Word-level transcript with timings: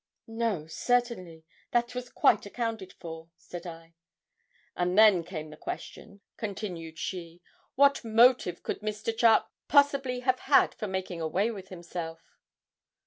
'No, 0.25 0.65
certainly; 0.65 1.45
that 1.69 1.93
was 1.93 2.09
quite 2.09 2.47
accounted 2.47 2.91
for,' 2.93 3.29
said 3.37 3.67
I. 3.67 3.93
'And 4.75 4.97
then 4.97 5.23
came 5.23 5.51
the 5.51 5.57
question,' 5.57 6.21
continued 6.37 6.97
she, 6.97 7.39
'what 7.75 8.03
motive 8.03 8.63
could 8.63 8.79
Mr. 8.79 9.15
Charke 9.15 9.45
possibly 9.67 10.21
have 10.21 10.39
had 10.39 10.73
for 10.73 10.87
making 10.87 11.21
away 11.21 11.51
with 11.51 11.69
himself.' 11.69 12.39